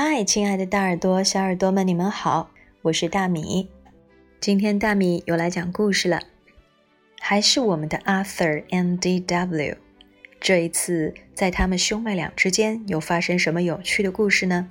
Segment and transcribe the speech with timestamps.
[0.00, 2.50] 嗨，亲爱的大耳朵、小耳朵们，你们好，
[2.82, 3.68] 我是大米。
[4.38, 6.22] 今天大米又来讲故事了，
[7.18, 9.76] 还是我们的 Arthur and D.W。
[10.38, 14.70] 这一次，在他们兄妹俩之间又发生什么有趣的故事呢？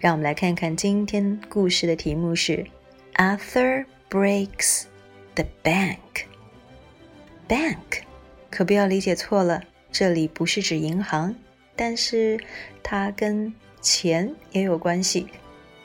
[0.00, 2.66] 让我们来看看今天故事的题目是
[3.14, 4.86] Arthur breaks
[5.36, 6.24] the bank。
[7.48, 8.02] Bank，
[8.50, 11.36] 可不要理解错了，这里不是指银行，
[11.76, 12.40] 但是
[12.82, 15.26] 它跟钱也有关系，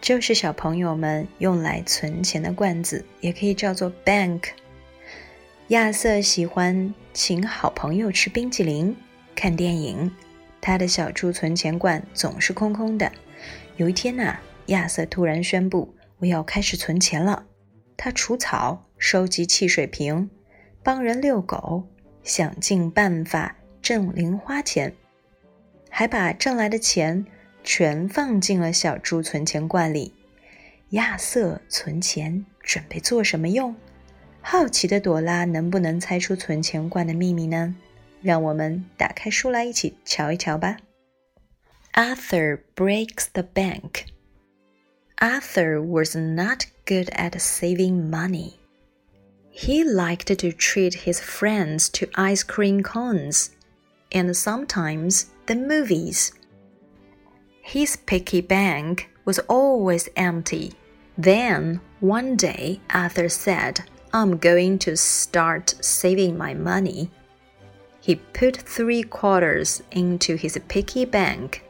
[0.02, 4.41] 就是小朋友们用来存钱的罐子，也可以叫做 bank。
[5.70, 8.95] 亚瑟喜欢请好朋友吃冰淇淋、
[9.36, 10.12] 看电影，
[10.62, 13.12] 他的小猪存钱罐总是空空的。
[13.77, 17.45] 有一天呐，亚瑟突然宣布：“我要开始存钱了。”
[17.98, 20.30] 他除草、收集汽水瓶、
[20.84, 21.84] 帮人遛狗，
[22.23, 24.94] 想尽办法挣零花钱，
[25.89, 27.25] 还把挣来的钱
[27.64, 30.14] 全放进了小猪存钱罐里。
[30.91, 33.77] 亚瑟存钱准备做什么用？
[34.41, 37.77] 好奇的朵拉能不能猜出存钱罐的秘密呢？
[38.23, 40.78] 让我们打开书来一起瞧一瞧吧。
[41.92, 44.05] Arthur breaks the bank.
[45.17, 48.55] Arthur was not good at saving money.
[49.53, 53.48] He liked to treat his friends to ice cream cones
[54.11, 56.31] and sometimes the movies.
[57.66, 60.73] His piggy bank was always empty.
[61.17, 63.81] Then one day Arthur said,
[64.13, 67.09] I'm going to start saving my money.
[68.02, 71.63] He put three quarters into his piggy bank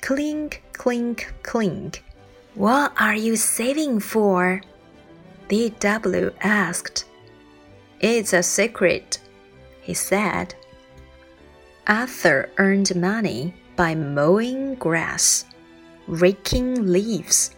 [0.00, 2.02] Clink, clink, clink.
[2.56, 4.62] What are you saving for?
[5.46, 6.32] D.W.
[6.40, 7.04] asked.
[8.00, 9.20] It's a secret,
[9.80, 10.56] he said.
[11.86, 15.44] Arthur earned money by mowing grass,
[16.06, 17.54] raking leaves,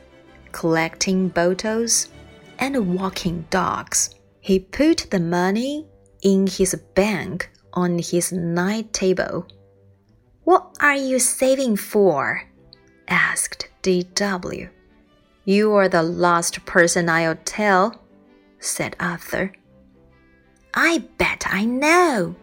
[0.52, 2.08] collecting bottles,
[2.58, 4.10] and walking dogs.
[4.40, 5.86] He put the money
[6.22, 9.46] in his bank on his night table.
[10.44, 12.42] What are you saving for?
[13.08, 14.68] asked D.W.
[15.44, 18.02] You are the last person I'll tell,
[18.60, 19.52] said Arthur.
[20.72, 22.34] I bet I know,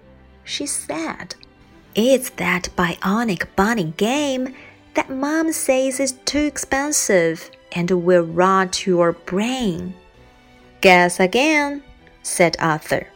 [0.44, 1.36] she said.
[1.94, 4.56] It's that bionic bunny game
[4.94, 9.94] that Mom says is too expensive and will rot your brain.
[10.80, 11.84] Guess again,
[12.24, 13.08] said Arthur.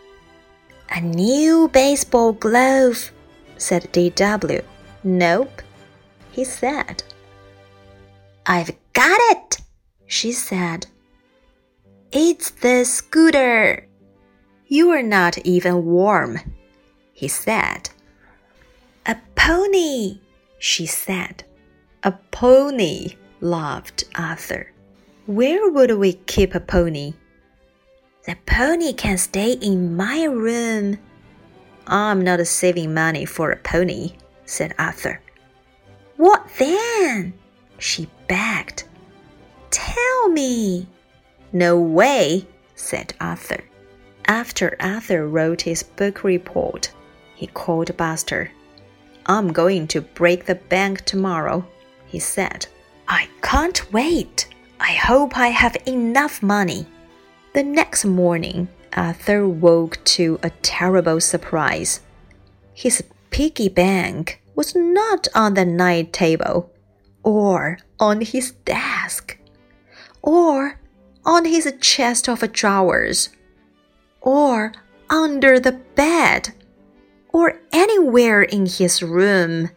[0.89, 3.11] A new baseball glove,
[3.57, 4.61] said D.W.
[5.03, 5.61] Nope,
[6.31, 7.01] he said.
[8.45, 9.57] I've got it,
[10.05, 10.85] she said.
[12.11, 13.87] It's the scooter.
[14.67, 16.39] You are not even warm,
[17.13, 17.89] he said.
[19.45, 20.17] Pony,
[20.57, 21.43] she said.
[22.01, 23.09] A pony,
[23.41, 24.73] laughed Arthur.
[25.27, 27.13] Where would we keep a pony?
[28.25, 30.97] The pony can stay in my room.
[31.85, 34.13] I'm not saving money for a pony,
[34.45, 35.21] said Arthur.
[36.17, 37.35] What then?
[37.77, 38.85] she begged.
[39.69, 40.87] Tell me.
[41.53, 43.63] No way, said Arthur.
[44.25, 46.91] After Arthur wrote his book report,
[47.35, 48.49] he called Buster.
[49.25, 51.65] I'm going to break the bank tomorrow,
[52.05, 52.67] he said.
[53.07, 54.47] I can't wait.
[54.79, 56.85] I hope I have enough money.
[57.53, 62.01] The next morning, Arthur woke to a terrible surprise.
[62.73, 66.71] His piggy bank was not on the night table,
[67.23, 69.37] or on his desk,
[70.21, 70.79] or
[71.25, 73.29] on his chest of drawers,
[74.21, 74.73] or
[75.09, 76.53] under the bed,
[77.35, 79.69] or anywhere in his room.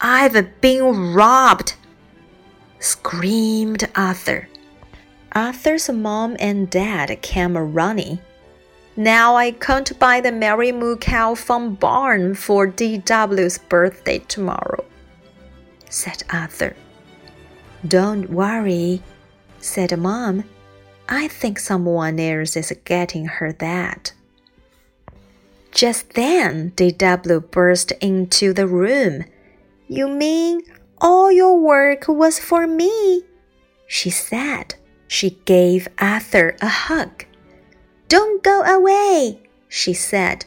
[0.00, 1.74] I've been robbed,
[2.78, 4.48] screamed Arthur.
[5.32, 8.20] Arthur's mom and dad came running.
[8.94, 14.84] Now I can't buy the Mary Moo cow from barn for D.W.'s birthday tomorrow,
[15.90, 16.76] said Arthur.
[17.84, 19.02] Don't worry,
[19.58, 20.44] said Mom.
[21.08, 24.12] I think someone else is getting her that.
[25.72, 27.40] Just then, D.W.
[27.40, 29.24] burst into the room.
[29.86, 30.62] You mean
[31.00, 33.22] all your work was for me?
[33.86, 34.74] She said.
[35.06, 37.24] She gave Arthur a hug.
[38.08, 40.44] Don't go away, she said.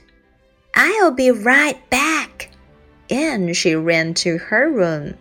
[0.75, 2.51] I'll be right back.
[3.09, 5.15] And she ran to her room.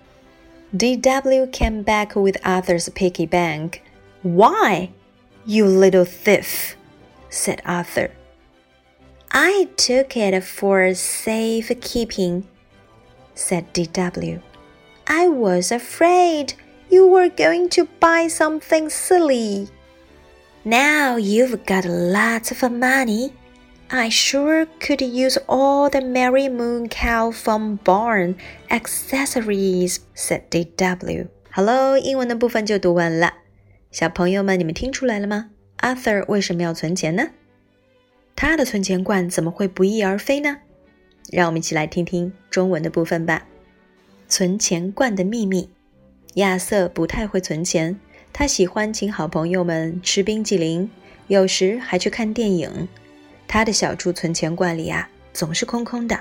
[0.77, 1.49] D.W.
[1.49, 3.83] came back with Arthur's piggy bank.
[4.23, 4.91] Why,
[5.45, 6.77] you little thief,
[7.31, 8.11] said Arthur.
[9.32, 12.46] I took it for safe keeping,
[13.34, 14.40] said D.W.
[15.08, 16.54] I was afraid
[16.90, 19.68] you were going to buy something silly.
[20.64, 23.34] Now you've got lots of money.
[23.92, 28.36] I sure could use all the Merry Moon Cow from Barn
[28.72, 31.28] accessories, said D.W.
[31.52, 33.34] Hello，英文的部分就读完了。
[33.92, 35.52] 小朋友们，你们听出来了吗？
[35.80, 37.30] Arthur 为什么要存钱呢？
[38.43, 40.57] 他的存钱罐怎么会不翼而飞呢？
[41.31, 43.47] 让我们一起来听听中文的部分吧。
[44.31, 45.69] 存钱罐的秘密。
[46.37, 48.01] 亚瑟不太会存钱，
[48.33, 50.89] 他喜欢请好朋友们吃冰激凌，
[51.27, 52.89] 有时还去看电影。
[53.47, 56.19] 他的小猪存钱罐里啊，总是空空的。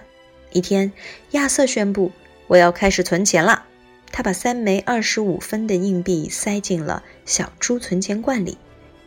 [0.52, 0.92] 一天，
[1.32, 2.12] 亚瑟宣布
[2.48, 3.64] ：“我要开始存钱了。”
[4.12, 8.58] 他把三枚二十五分的硬币塞进了小猪存钱罐里。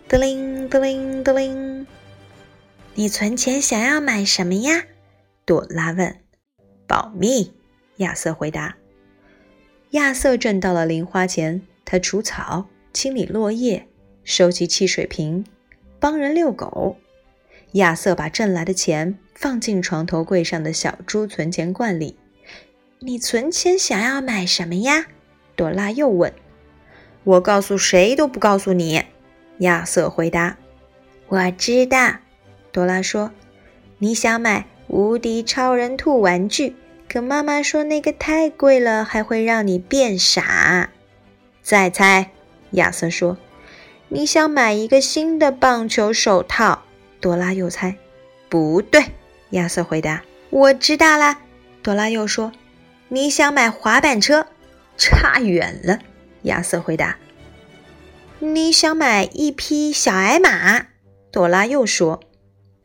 [0.09, 1.87] 得铃得铃得铃！
[2.95, 4.85] 你存钱想要买什么呀？
[5.47, 6.15] 朵拉问。
[6.87, 7.55] 保密，
[7.97, 8.77] 亚瑟回答。
[9.93, 13.89] 亚瑟挣到了零花钱，他除草、清理落叶、
[14.25, 15.47] 收集汽水瓶、
[15.99, 16.99] 帮人遛狗。
[17.73, 22.19] 亚瑟把挣来的钱放进床头柜上的小猪存钱罐里。
[22.99, 25.07] 你存钱想要买什么呀？
[25.57, 26.31] 朵拉又问。
[27.25, 29.03] 我告诉谁都不告诉你，
[29.61, 30.59] 亚瑟回答。
[31.29, 32.17] 我知道，
[32.73, 33.31] 朵拉说。
[33.99, 36.75] 你想买无敌超人兔玩具。
[37.09, 40.91] 可妈妈说那个太贵了，还会让你变傻。
[41.63, 42.31] 再猜，
[42.71, 43.37] 亚瑟说
[44.09, 46.83] ：“你想买一个新的棒球手套。”
[47.21, 47.97] 朵拉又猜
[48.49, 49.05] ：“不对。”
[49.51, 51.39] 亚瑟回答：“我知道了。”
[51.85, 52.51] 朵拉又说
[53.09, 54.47] ：“你想买滑板车。”
[54.97, 55.99] 差远了，
[56.43, 57.19] 亚瑟回答
[58.41, 60.87] ：“你想买一匹小矮马。”
[61.31, 62.21] 朵拉又说：“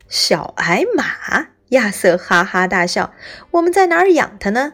[0.08, 3.12] 小矮马。”亚瑟哈哈大笑
[3.52, 4.72] ：“我们在哪儿养它呢？”“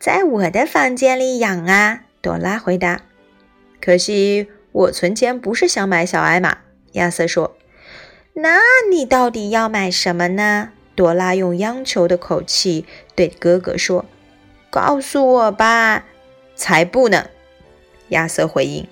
[0.00, 3.02] 在我的房间里养啊。”朵拉回答。
[3.80, 6.58] “可惜我存钱不是想买小矮马。”
[6.92, 7.56] 亚瑟说。
[8.34, 8.58] “那
[8.90, 12.84] 你到底要买什么呢？”朵拉用央求的口气
[13.14, 14.04] 对哥哥说。
[14.70, 16.04] “告诉我吧。
[16.56, 17.28] ”“才不呢！”
[18.10, 18.88] 亚瑟回应。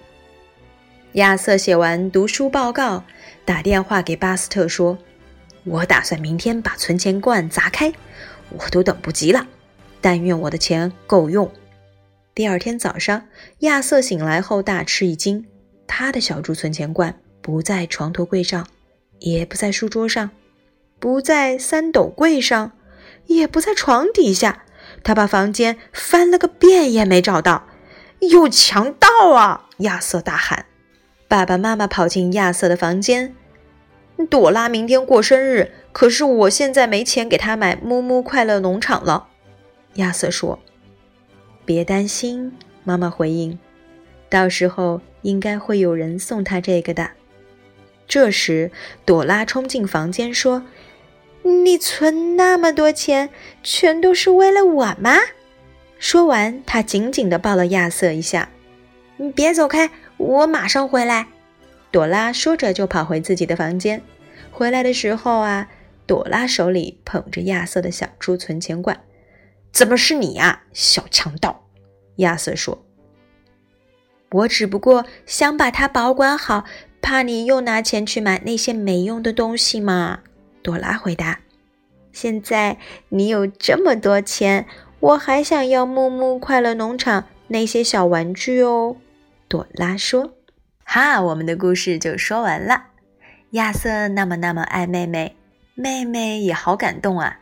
[1.13, 3.03] 亚瑟写完读书报告，
[3.45, 4.99] 打电话给巴斯特说。
[5.67, 7.93] 我打算明天把存钱罐砸开，
[8.51, 9.47] 我都等不及了。
[10.01, 11.51] 但愿我的钱够用。
[12.35, 13.27] 第二天早上，
[13.61, 15.45] 亚瑟醒来后大吃一惊，
[15.87, 18.67] 他的小猪存钱罐不在床头柜上，
[19.19, 20.31] 也不在书桌上，
[21.01, 22.73] 不在三斗柜上，
[23.27, 24.63] 也不在床底下。
[25.03, 27.67] 他把房间翻了个遍也没找到。
[28.21, 29.69] 有强盗啊！
[29.79, 30.67] 亚瑟大喊。
[31.27, 33.35] 爸爸妈妈跑进亚瑟的房间。
[34.25, 39.29] 朵拉明天过生日，可是我现在没钱给她买木木快乐农场了。
[39.95, 40.59] 亚瑟说
[41.67, 42.53] ：“别担心。”
[42.83, 43.59] 妈妈回应
[44.31, 47.11] ：“到时候应该会有人送她这个的。”
[48.09, 48.71] 这时，
[49.05, 50.63] 朵拉冲进房间说
[51.43, 53.31] ：“你存那么多钱，
[53.63, 55.17] 全都是为了我吗？”
[55.99, 58.49] 说完，她紧紧地抱了亚瑟一下。
[59.19, 61.27] “你别走开，我马上回来。”
[61.91, 64.03] 朵拉说着就跑回自己的房间。
[64.51, 65.69] 回来的时候啊，
[66.07, 69.01] 朵拉手里捧着亚瑟的小猪存钱罐。
[69.73, 71.69] 怎么是你呀，小强盗？
[72.17, 72.85] 亚瑟说
[74.33, 76.65] ：“我只不过想把它保管好，
[77.03, 80.21] 怕你又拿钱去买那些没用的东西嘛。”
[80.63, 81.41] 朵拉回答
[82.13, 82.79] ：“现在
[83.11, 84.67] 你有这么多钱，
[85.01, 88.97] 我还想要木木快乐农场那些小玩具哦。”
[89.49, 90.33] 朵拉说。
[90.89, 92.85] 哈，我们的故事就说完了。
[93.51, 95.35] 亚瑟那么那么爱妹妹，
[95.75, 97.41] 妹妹也好感动啊。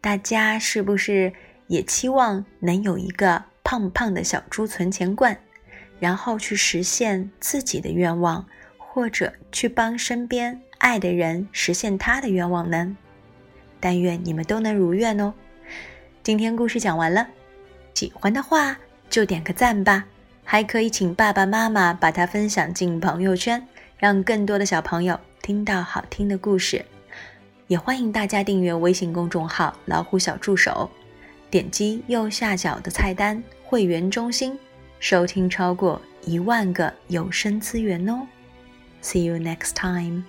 [0.00, 1.34] 大家是不是
[1.66, 5.38] 也期望能有一个胖胖的小猪存钱罐，
[6.00, 8.44] 然后去实现自己的愿望，
[8.78, 12.96] 或者去帮身边爱的人实现他的愿望呢？
[13.80, 15.34] 但愿你们都能如愿哦。
[16.22, 17.28] 今天故事讲完了，
[17.92, 18.78] 喜欢的话
[19.10, 20.06] 就点个赞吧。
[20.44, 26.84] 还可以请爸爸妈妈把它分享进朋友圈，让更多的小朋友听到好听的故事。
[27.68, 30.90] 也欢迎大家订阅微信公众号“老虎小助手”，
[31.48, 34.58] 点击右下角的菜单“会员中心”，
[35.00, 38.26] 收听超过一万个有声资源哦。
[39.02, 40.24] See you next time.